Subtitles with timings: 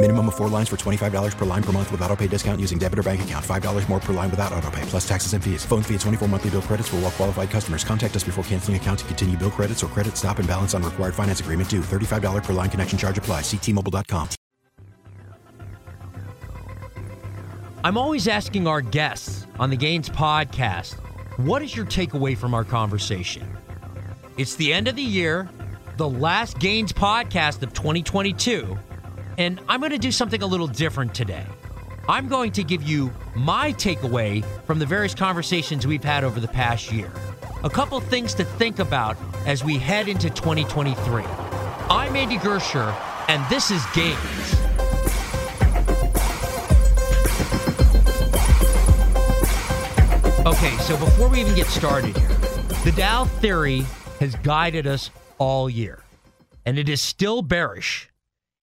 [0.00, 2.78] Minimum of four lines for $25 per line per month with auto pay discount using
[2.78, 3.44] debit or bank account.
[3.44, 5.64] $5 more per line without auto pay, plus taxes and fees.
[5.64, 7.82] Phone fee at 24 monthly bill credits for all well qualified customers.
[7.82, 10.84] Contact us before canceling account to continue bill credits or credit stop and balance on
[10.84, 11.80] required finance agreement due.
[11.80, 13.40] $35 per line connection charge apply.
[13.40, 14.28] Ctmobile.com.
[17.82, 20.94] I'm always asking our guests on the Gains podcast,
[21.38, 23.48] what is your takeaway from our conversation?
[24.36, 25.48] It's the end of the year,
[25.96, 28.78] the last Gains podcast of 2022,
[29.38, 31.46] and I'm going to do something a little different today.
[32.08, 36.48] I'm going to give you my takeaway from the various conversations we've had over the
[36.48, 37.10] past year.
[37.62, 41.22] A couple things to think about as we head into 2023.
[41.88, 42.94] I'm Andy Gersher,
[43.28, 44.18] and this is Gains.
[50.46, 52.28] Okay, so before we even get started here,
[52.84, 53.84] the Dow theory
[54.18, 56.02] has guided us all year,
[56.64, 58.08] and it is still bearish,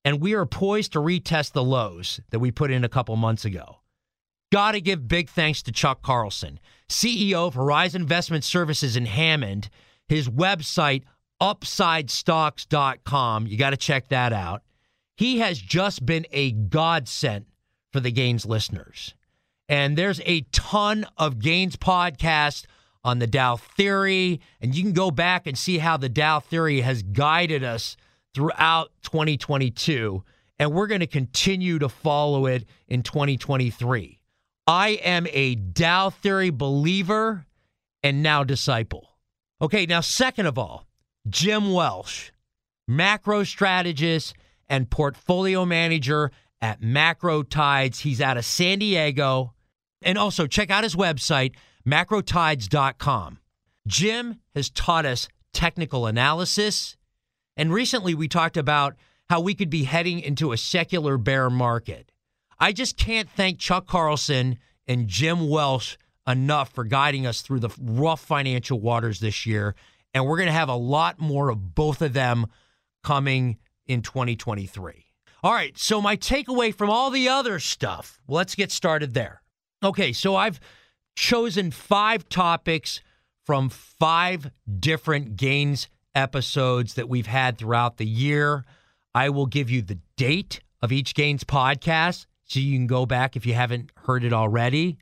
[0.06, 3.44] and we are poised to retest the lows that we put in a couple months
[3.44, 3.80] ago.
[4.52, 9.70] Got to give big thanks to Chuck Carlson, CEO of Horizon Investment Services in Hammond.
[10.08, 11.02] His website,
[11.42, 14.62] upsidestocks.com, you got to check that out.
[15.18, 17.46] He has just been a godsend
[17.92, 19.16] for the Gains listeners.
[19.68, 22.68] And there's a ton of Gains podcasts
[23.04, 24.40] on the Dow theory.
[24.62, 27.98] And you can go back and see how the Dow theory has guided us
[28.36, 30.24] throughout 2022.
[30.60, 34.20] And we're going to continue to follow it in 2023.
[34.68, 37.46] I am a Dow theory believer
[38.04, 39.10] and now disciple.
[39.62, 40.86] Okay, now, second of all,
[41.28, 42.32] Jim Welsh,
[42.88, 44.36] macro strategist
[44.70, 46.32] and portfolio manager
[46.62, 48.00] at Macro Tides.
[48.00, 49.54] He's out of San Diego.
[50.02, 51.56] And also check out his website,
[51.88, 53.40] macrotides.com.
[53.88, 56.98] Jim has taught us technical analysis.
[57.58, 58.96] And recently we talked about
[59.30, 62.12] how we could be heading into a secular bear market.
[62.60, 67.70] I just can't thank Chuck Carlson and Jim Welsh enough for guiding us through the
[67.80, 69.76] rough financial waters this year.
[70.14, 72.48] And we're going to have a lot more of both of them
[73.04, 75.06] coming in 2023.
[75.44, 79.44] All right, so my takeaway from all the other stuff, let's get started there.
[79.84, 80.60] Okay, so I've
[81.16, 83.02] chosen five topics
[83.46, 84.50] from five
[84.80, 88.66] different gains episodes that we've had throughout the year.
[89.14, 93.36] I will give you the date of each gains podcast so you can go back
[93.36, 94.98] if you haven't heard it already.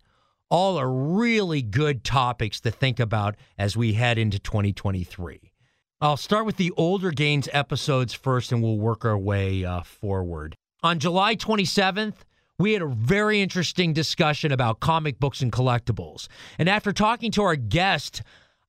[0.50, 5.51] All are really good topics to think about as we head into 2023.
[6.00, 10.56] I'll start with the older gains episodes first and we'll work our way uh, forward.
[10.84, 12.16] On July 27th,
[12.59, 16.28] we had a very interesting discussion about comic books and collectibles.
[16.59, 18.22] And after talking to our guest,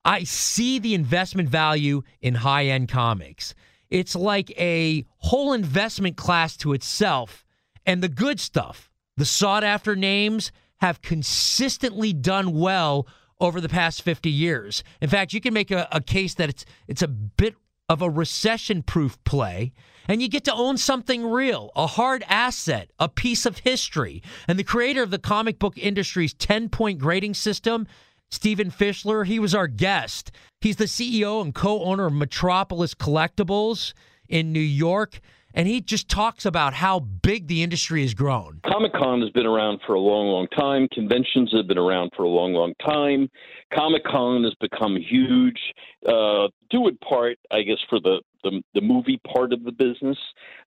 [0.05, 3.55] I see the investment value in high end comics.
[3.91, 7.45] It's like a whole investment class to itself.
[7.87, 13.07] And the good stuff, the sought after names, have consistently done well
[13.41, 14.83] over the past 50 years.
[15.01, 17.55] In fact, you can make a, a case that it's it's a bit
[17.89, 19.73] of a recession proof play
[20.09, 24.23] and you get to own something real, a hard asset, a piece of history.
[24.47, 27.87] And the creator of the comic book industry's 10 point grading system,
[28.35, 30.33] Stephen Fishler, he was our guest.
[30.61, 33.95] He's the CEO and co owner of Metropolis Collectibles
[34.29, 35.21] in New York.
[35.57, 38.61] And he just talks about how big the industry has grown.
[38.67, 40.89] Comic Con has been around for a long, long time.
[40.93, 43.31] Conventions have been around for a long, long time.
[43.73, 45.61] Comic Con has become huge,
[46.09, 50.19] uh, due in part, I guess, for the the, the movie part of the business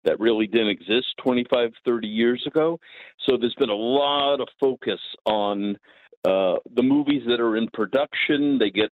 [0.03, 2.79] that really didn't exist 25, 30 years ago.
[3.27, 5.77] So there's been a lot of focus on
[6.25, 8.57] uh, the movies that are in production.
[8.59, 8.91] They get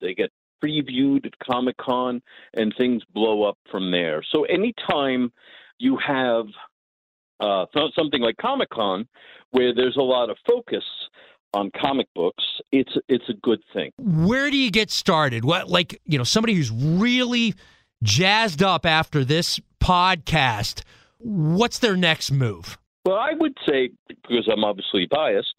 [0.00, 0.30] they get
[0.62, 2.22] previewed at Comic Con,
[2.54, 4.22] and things blow up from there.
[4.32, 5.32] So anytime
[5.78, 6.46] you have
[7.40, 7.66] uh,
[7.96, 9.06] something like Comic Con,
[9.50, 10.84] where there's a lot of focus
[11.52, 12.42] on comic books,
[12.72, 13.92] it's it's a good thing.
[13.98, 15.44] Where do you get started?
[15.44, 17.54] What like, you know, somebody who's really
[18.02, 20.82] jazzed up after this podcast,
[21.18, 22.78] what's their next move?
[23.04, 25.53] Well, I would say, because I'm obviously biased,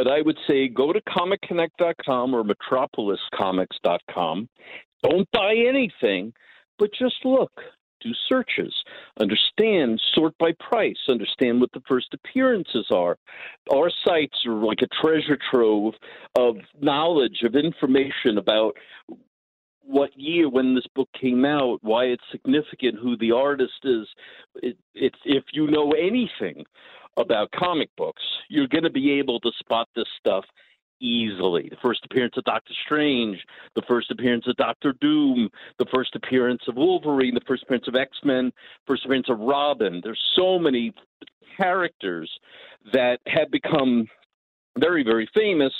[0.00, 4.48] but I would say go to ComicConnect.com or MetropolisComics.com.
[5.02, 6.32] Don't buy anything,
[6.78, 7.52] but just look
[8.00, 8.72] do searches,
[9.20, 13.18] understand, sort by price, understand what the first appearances are.
[13.70, 15.92] Our sites are like a treasure trove
[16.34, 18.78] of knowledge, of information about
[19.82, 24.08] what year when this book came out, why it's significant, who the artist is.
[24.62, 26.64] It, it's if you know anything
[27.20, 30.44] about comic books, you're going to be able to spot this stuff
[31.00, 31.68] easily.
[31.70, 33.38] The first appearance of Doctor Strange,
[33.74, 37.96] the first appearance of Doctor Doom, the first appearance of Wolverine, the first appearance of
[37.96, 38.52] X Men,
[38.86, 40.00] first appearance of Robin.
[40.04, 40.92] There's so many
[41.56, 42.30] characters
[42.92, 44.06] that have become
[44.78, 45.72] very, very famous,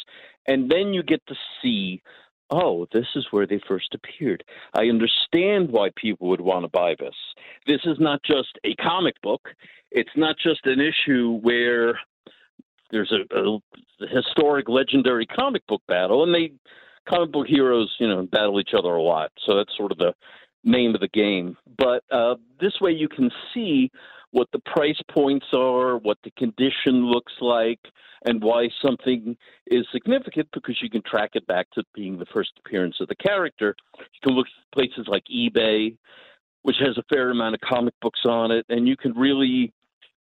[0.46, 2.02] and then you get to see.
[2.50, 4.42] Oh, this is where they first appeared.
[4.74, 7.14] I understand why people would want to buy this.
[7.66, 9.48] This is not just a comic book.
[9.92, 11.98] It's not just an issue where
[12.90, 13.58] there's a, a,
[14.08, 16.52] historic, legendary comic book battle, and they
[17.08, 19.30] comic book heroes, you know, battle each other a lot.
[19.46, 20.12] So that's sort of the
[20.64, 21.56] name of the game.
[21.78, 23.90] But uh, this way, you can see
[24.32, 27.80] what the price points are, what the condition looks like,
[28.24, 29.36] and why something
[29.66, 33.14] is significant because you can track it back to being the first appearance of the
[33.14, 33.74] character.
[33.98, 35.96] You can look at places like eBay,
[36.62, 39.72] which has a fair amount of comic books on it, and you can really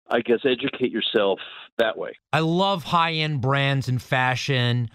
[0.10, 1.40] I guess, educate yourself
[1.78, 2.14] that way.
[2.34, 4.90] I love high end brands and fashion.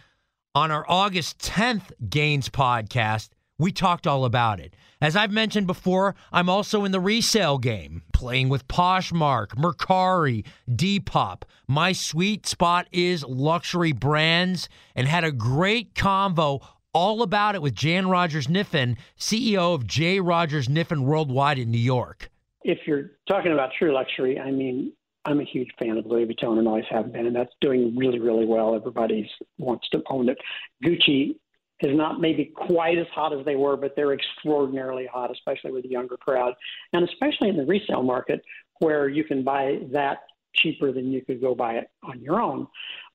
[0.57, 4.75] On our August 10th Gains podcast, we talked all about it.
[5.01, 11.43] As I've mentioned before, I'm also in the resale game, playing with Poshmark, Mercari, Depop.
[11.69, 17.75] My sweet spot is luxury brands and had a great convo all about it with
[17.75, 20.21] Jan Rogers Kniffen, CEO of J.
[20.21, 22.31] Rogers Kniffen Worldwide in New York.
[22.63, 24.93] If you're talking about true luxury, I mean,
[25.27, 28.19] I'm a huge fan of Louis Vuitton and always have been, and that's doing really,
[28.19, 28.75] really well.
[28.75, 29.29] Everybody
[29.59, 30.39] wants to own it.
[30.85, 31.37] Gucci
[31.81, 35.83] is not maybe quite as hot as they were, but they're extraordinarily hot, especially with
[35.83, 36.55] the younger crowd,
[36.93, 38.43] and especially in the resale market
[38.79, 40.19] where you can buy that
[40.55, 42.67] cheaper than you could go buy it on your own.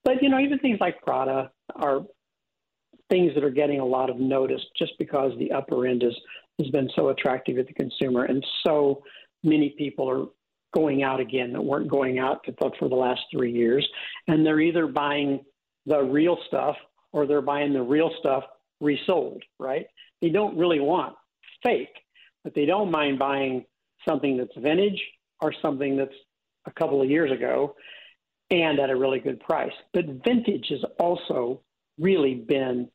[0.03, 2.01] But you know, even things like Prada are
[3.09, 6.15] things that are getting a lot of notice just because the upper end is
[6.59, 9.01] has been so attractive to the consumer, and so
[9.43, 10.25] many people are
[10.73, 12.45] going out again that weren't going out
[12.77, 13.87] for the last three years.
[14.27, 15.43] And they're either buying
[15.85, 16.75] the real stuff
[17.11, 18.43] or they're buying the real stuff
[18.79, 19.87] resold, right?
[20.21, 21.15] They don't really want
[21.63, 21.95] fake,
[22.43, 23.65] but they don't mind buying
[24.07, 25.01] something that's vintage
[25.41, 26.13] or something that's
[26.65, 27.75] a couple of years ago
[28.51, 29.71] and at a really good price.
[29.93, 31.61] But vintage has also
[31.99, 32.89] really been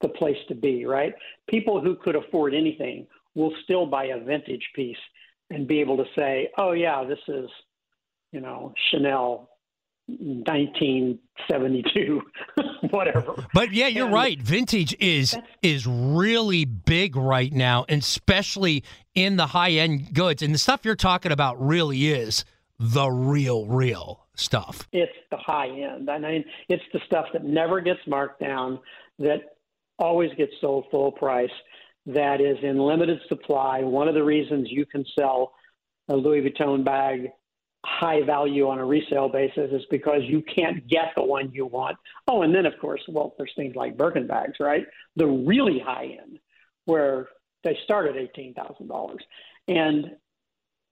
[0.00, 1.14] the place to be, right?
[1.48, 4.96] People who could afford anything will still buy a vintage piece
[5.50, 7.48] and be able to say, oh, yeah, this is,
[8.32, 9.48] you know, Chanel
[10.08, 12.22] 1972
[12.90, 13.34] whatever.
[13.52, 14.40] But yeah you're and right.
[14.40, 18.84] Vintage is is really big right now and especially
[19.14, 20.42] in the high end goods.
[20.42, 22.44] And the stuff you're talking about really is
[22.78, 24.88] the real real stuff.
[24.92, 28.78] It's the high end i mean it's the stuff that never gets marked down
[29.18, 29.56] that
[29.98, 31.50] always gets sold full price
[32.06, 33.80] that is in limited supply.
[33.80, 35.52] One of the reasons you can sell
[36.08, 37.30] a Louis Vuitton bag
[37.88, 41.96] high value on a resale basis is because you can't get the one you want.
[42.26, 44.86] Oh, and then of course, well, there's things like Birkin bags, right?
[45.16, 46.38] The really high end,
[46.84, 47.28] where
[47.64, 49.22] they start at eighteen thousand dollars,
[49.66, 50.12] and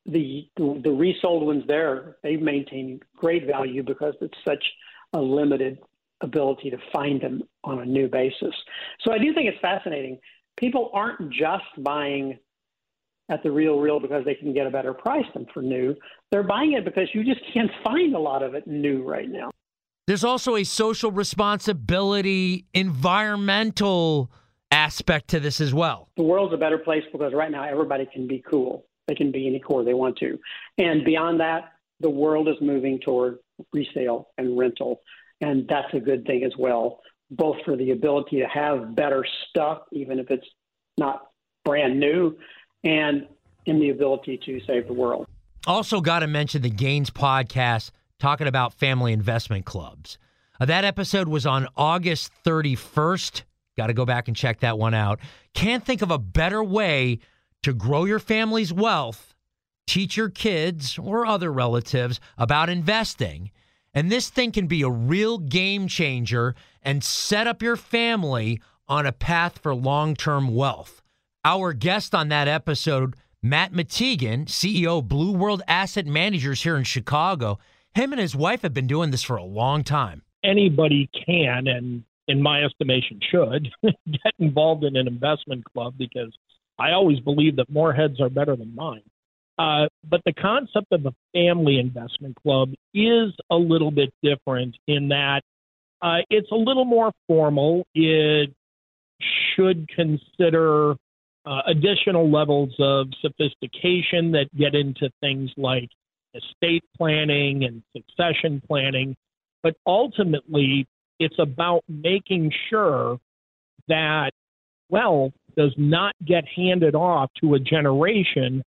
[0.07, 4.65] the, the the resold ones there they maintain great value because it's such
[5.13, 5.79] a limited
[6.21, 8.55] ability to find them on a new basis.
[9.03, 10.19] So I do think it's fascinating
[10.57, 12.39] people aren't just buying
[13.29, 15.95] at the RealReal because they can get a better price than for new.
[16.31, 19.51] They're buying it because you just can't find a lot of it new right now.
[20.07, 24.31] There's also a social responsibility, environmental
[24.71, 26.09] aspect to this as well.
[26.17, 28.87] The world's a better place because right now everybody can be cool.
[29.09, 30.39] They can be any core they want to.
[30.79, 33.39] And beyond that, the world is moving toward
[33.73, 35.01] resale and rental.
[35.41, 39.81] And that's a good thing as well both for the ability to have better stuff,
[39.93, 40.47] even if it's
[40.97, 41.29] not
[41.65, 42.37] brand new,
[42.87, 43.27] and
[43.67, 45.27] in the ability to save the world.
[45.67, 47.91] Also, got to mention the Gains podcast
[48.21, 50.19] talking about family investment clubs.
[50.61, 53.43] Uh, that episode was on August 31st.
[53.77, 55.19] Got to go back and check that one out.
[55.53, 57.19] Can't think of a better way
[57.63, 59.35] to grow your family's wealth,
[59.87, 63.51] teach your kids or other relatives about investing
[63.93, 69.07] And this thing can be a real game changer and set up your family on
[69.07, 71.03] a path for long term wealth.
[71.47, 76.83] Our guest on that episode, Matt Mattigan, CEO of Blue World Asset Managers here in
[76.83, 77.61] Chicago,
[77.95, 80.23] him and his wife have been doing this for a long time.
[80.43, 86.37] Anybody can, and in my estimation, should get involved in an investment club because
[86.81, 89.05] I always believe that more heads are better than mine.
[89.57, 95.11] Uh, but the concept of a family investment club is a little bit different in
[95.11, 95.43] that
[96.03, 97.87] uh, it's a little more formal.
[97.95, 98.53] It
[99.55, 100.97] should consider
[101.47, 105.89] uh, additional levels of sophistication that get into things like
[106.35, 109.17] estate planning and succession planning.
[109.63, 110.87] But ultimately,
[111.19, 113.19] it's about making sure
[113.89, 114.31] that
[114.91, 118.63] wealth does not get handed off to a generation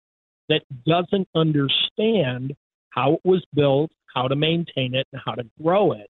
[0.48, 2.56] that doesn't understand
[2.90, 6.08] how it was built, how to maintain it, and how to grow it.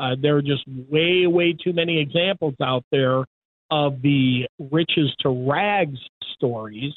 [0.00, 3.24] Uh, there are just way, way too many examples out there
[3.70, 5.98] of the riches to rags
[6.34, 6.92] stories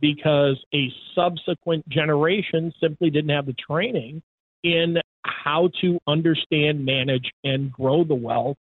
[0.00, 4.22] because a subsequent generation simply didn't have the training
[4.62, 8.56] in how to understand, manage, and grow the wealth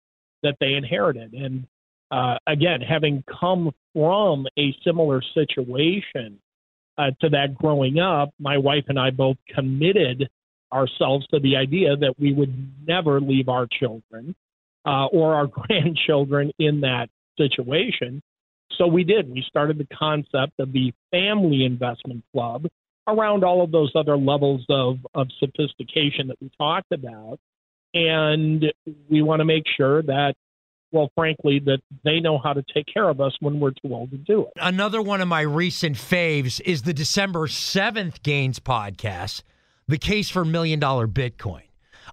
[0.43, 1.33] that they inherited.
[1.33, 1.65] And
[2.11, 6.39] uh, again, having come from a similar situation
[6.97, 10.29] uh, to that growing up, my wife and I both committed
[10.71, 12.53] ourselves to the idea that we would
[12.85, 14.35] never leave our children
[14.85, 18.21] uh, or our grandchildren in that situation.
[18.77, 19.29] So we did.
[19.29, 22.65] We started the concept of the Family Investment Club
[23.07, 27.37] around all of those other levels of, of sophistication that we talked about.
[27.93, 28.65] And
[29.09, 30.33] we want to make sure that
[30.95, 34.11] well, frankly, that they know how to take care of us when we're too old
[34.11, 34.53] to do it.
[34.55, 39.43] Another one of my recent faves is the December 7th Gains podcast,
[39.87, 41.63] The Case for Million Dollar Bitcoin.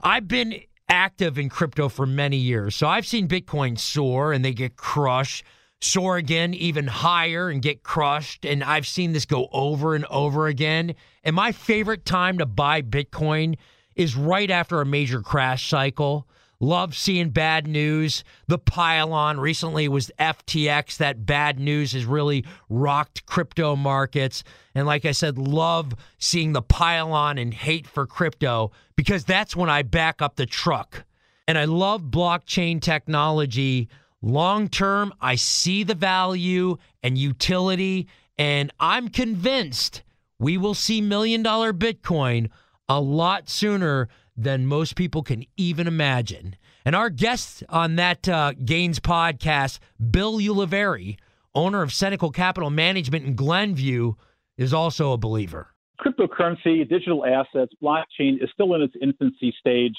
[0.02, 4.52] I've been active in crypto for many years, so I've seen Bitcoin soar and they
[4.52, 5.42] get crushed,
[5.80, 8.44] soar again even higher and get crushed.
[8.44, 10.94] And I've seen this go over and over again.
[11.24, 13.56] And my favorite time to buy Bitcoin
[13.96, 16.28] is right after a major crash cycle
[16.62, 18.22] Love seeing bad news.
[18.46, 20.96] The pile-on recently was FTX.
[20.98, 24.44] That bad news has really rocked crypto markets.
[24.72, 29.68] And like I said, love seeing the pile-on and hate for crypto because that's when
[29.68, 31.04] I back up the truck.
[31.48, 33.88] And I love blockchain technology.
[34.22, 38.06] Long term, I see the value and utility,
[38.38, 40.04] and I'm convinced
[40.38, 42.50] we will see million dollar Bitcoin
[42.88, 46.56] a lot sooner than most people can even imagine.
[46.84, 49.78] And our guest on that uh, Gains podcast,
[50.10, 51.18] Bill Ulivari,
[51.54, 54.14] owner of Senecal Capital Management in Glenview,
[54.56, 55.68] is also a believer.
[56.00, 59.94] Cryptocurrency, digital assets, blockchain is still in its infancy stage.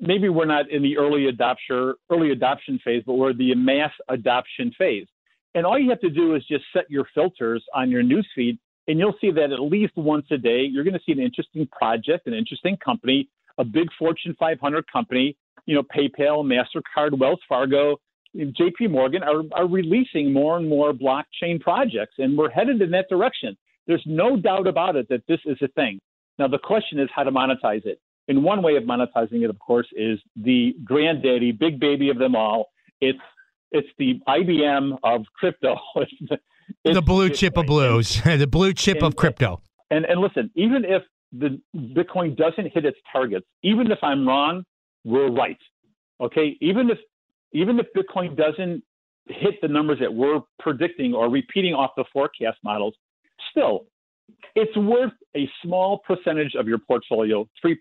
[0.00, 4.72] Maybe we're not in the early adoption early adoption phase, but we're the mass adoption
[4.78, 5.06] phase.
[5.54, 8.98] And all you have to do is just set your filters on your newsfeed, and
[8.98, 12.28] you'll see that at least once a day, you're going to see an interesting project,
[12.28, 13.28] an interesting company
[13.60, 15.36] a big Fortune 500 company,
[15.66, 17.96] you know, PayPal, MasterCard, Wells Fargo,
[18.36, 23.08] JP Morgan are, are releasing more and more blockchain projects, and we're headed in that
[23.08, 23.56] direction.
[23.86, 26.00] There's no doubt about it that this is a thing.
[26.38, 28.00] Now, the question is how to monetize it.
[28.28, 32.36] And one way of monetizing it, of course, is the granddaddy, big baby of them
[32.36, 32.66] all.
[33.00, 33.18] It's
[33.72, 35.76] it's the IBM of crypto.
[35.96, 36.38] it's
[36.84, 39.60] the, blue chip of blues, the blue chip and, of crypto.
[39.90, 41.02] And and listen, even if
[41.32, 44.64] the Bitcoin doesn't hit its targets, even if I'm wrong,
[45.04, 45.58] we're right.
[46.20, 46.98] Okay, even if
[47.52, 48.82] even if Bitcoin doesn't
[49.26, 52.94] hit the numbers that we're predicting or repeating off the forecast models,
[53.50, 53.86] still,
[54.54, 57.76] it's worth a small percentage of your portfolio 3%,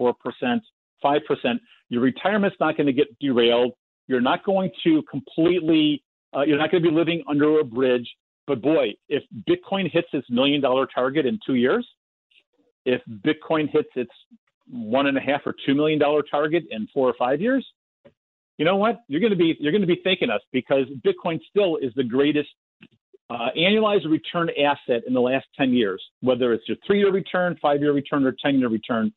[0.00, 0.60] 4%,
[1.04, 1.60] 5%.
[1.88, 3.72] Your retirement's not going to get derailed.
[4.06, 6.02] You're not going to completely,
[6.34, 8.08] uh, you're not going to be living under a bridge.
[8.46, 11.86] But boy, if Bitcoin hits its million dollar target in two years,
[12.84, 14.10] if Bitcoin hits its
[14.70, 17.66] one and a half or two million dollar target in four or five years,
[18.58, 19.02] you know what?
[19.08, 22.04] You're going to be you're going to be thanking us because Bitcoin still is the
[22.04, 22.50] greatest
[23.30, 27.56] uh, annualized return asset in the last 10 years, whether it's your three year return,
[27.62, 29.12] five year return, or 10 year return.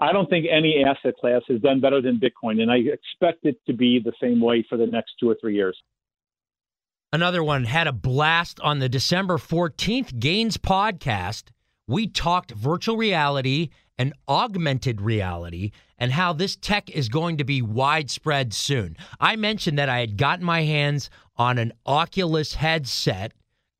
[0.00, 3.56] I don't think any asset class has done better than Bitcoin, and I expect it
[3.66, 5.76] to be the same way for the next two or three years.
[7.12, 11.44] Another one had a blast on the December 14th Gains podcast
[11.88, 17.60] we talked virtual reality and augmented reality and how this tech is going to be
[17.60, 18.96] widespread soon.
[19.18, 23.32] I mentioned that I had gotten my hands on an Oculus headset,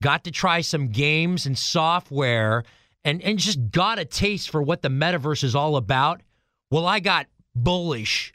[0.02, 2.64] got to try some games and software,
[3.04, 6.22] and, and just got a taste for what the metaverse is all about.
[6.70, 8.32] Well, I got bullish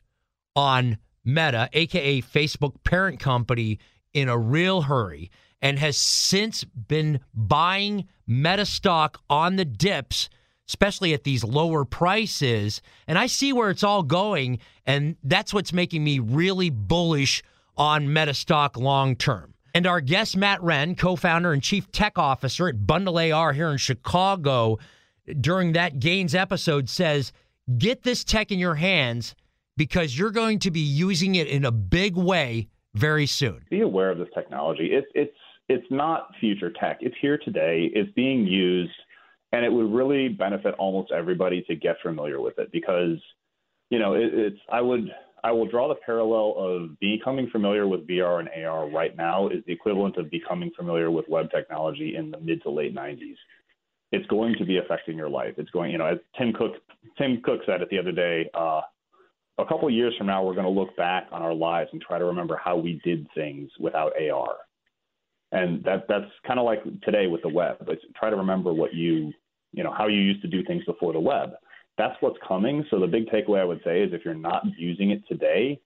[0.56, 3.80] on Meta, aka Facebook parent company,
[4.14, 5.32] in a real hurry
[5.64, 10.30] and has since been buying Meta stock on the dips,
[10.68, 12.82] especially at these lower prices.
[13.08, 17.42] And I see where it's all going, and that's what's making me really bullish
[17.78, 19.54] on Meta stock long term.
[19.74, 23.70] And our guest, Matt Wren, co founder and chief tech officer at Bundle AR here
[23.70, 24.78] in Chicago,
[25.40, 27.32] during that Gains episode says,
[27.78, 29.34] Get this tech in your hands
[29.78, 33.64] because you're going to be using it in a big way very soon.
[33.70, 34.90] Be aware of this technology.
[34.92, 35.34] It's it's
[35.70, 36.98] it's not future tech.
[37.02, 37.90] It's here today.
[37.94, 38.92] It's being used,
[39.52, 43.18] and it would really benefit almost everybody to get familiar with it because,
[43.90, 45.10] you know, it, it's I would
[45.44, 49.64] I will draw the parallel of becoming familiar with VR and AR right now is
[49.66, 53.36] the equivalent of becoming familiar with web technology in the mid to late 90s.
[54.14, 55.56] It's going to be affecting your life.
[55.58, 56.74] It's going, you know, as Tim Cook
[57.18, 58.50] Tim Cook said it the other day.
[58.54, 58.82] Uh,
[59.60, 62.18] a couple years from now, we're going to look back on our lives and try
[62.18, 64.56] to remember how we did things without AR.
[65.54, 67.78] And that that's kind of like today with the web.
[67.86, 69.32] But try to remember what you,
[69.72, 71.52] you know, how you used to do things before the web.
[71.96, 72.84] That's what's coming.
[72.90, 75.80] So the big takeaway I would say is if you're not using it today,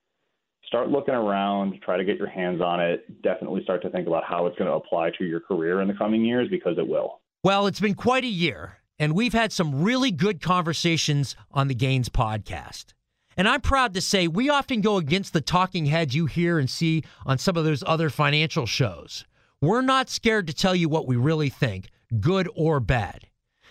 [0.66, 3.22] start looking around, try to get your hands on it.
[3.22, 5.94] Definitely start to think about how it's going to apply to your career in the
[5.96, 7.20] coming years because it will.
[7.44, 11.76] Well, it's been quite a year, and we've had some really good conversations on the
[11.76, 12.94] Gains podcast.
[13.36, 16.70] And I'm proud to say we often go against the talking heads you hear and
[16.70, 19.26] see on some of those other financial shows.
[19.62, 23.28] We're not scared to tell you what we really think, good or bad.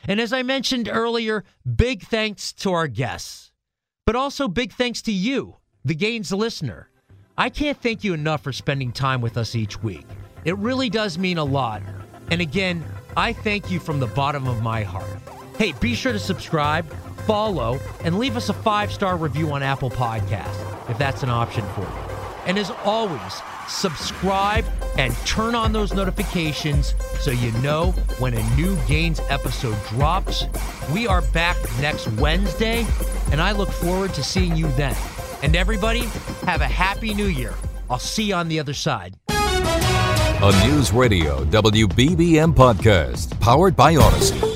[0.09, 1.45] And as I mentioned earlier,
[1.77, 3.53] big thanks to our guests,
[4.05, 6.91] but also big thanks to you, the Gains listener.
[7.39, 10.07] I can't thank you enough for spending time with us each week.
[10.45, 11.83] It really does mean a lot.
[12.31, 12.85] And again,
[13.17, 15.19] I thank you from the bottom of my heart.
[15.59, 16.87] Hey, be sure to subscribe
[17.27, 21.65] follow, and leave us a five star review on Apple Podcasts if that's an option
[21.75, 22.17] for you.
[22.47, 24.65] And as always, subscribe
[24.99, 30.45] and turn on those notifications so you know when a new Gains episode drops.
[30.93, 32.87] We are back next Wednesday,
[33.31, 34.97] and I look forward to seeing you then.
[35.43, 36.03] And everybody,
[36.47, 37.55] have a happy new year.
[37.91, 39.17] I'll see you on the other side.
[39.29, 44.56] A News Radio WBBM podcast powered by Audacy.